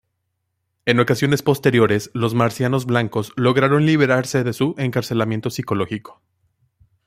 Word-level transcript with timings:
En 0.87 0.99
ocasiones 0.99 1.43
posteriores, 1.43 2.09
los 2.15 2.33
marcianos 2.33 2.87
blancos 2.87 3.33
lograron 3.35 3.85
liberarse 3.85 4.43
de 4.43 4.51
su 4.53 4.73
encarcelamiento 4.79 5.51
psicológico. 5.51 6.23